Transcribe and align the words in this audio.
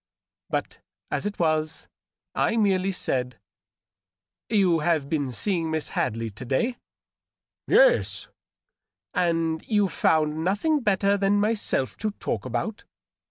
But, 0.49 0.79
as 1.11 1.27
it 1.27 1.37
was, 1.37 1.87
I 2.33 2.57
merely 2.57 2.91
said, 2.91 3.39
—"You 4.49 4.79
have 4.79 5.07
been 5.09 5.29
seeing 5.29 5.69
Miss 5.69 5.89
Hadley 5.89 6.31
to 6.31 6.43
day?" 6.43 6.77
JL 7.69 7.99
es. 7.99 8.27
"And 9.13 9.63
you 9.67 9.87
found 9.87 10.43
nothing 10.43 10.79
better 10.79 11.17
than 11.17 11.39
myself 11.39 11.97
to 11.97 12.09
talk 12.19 12.45
about?" 12.45 12.83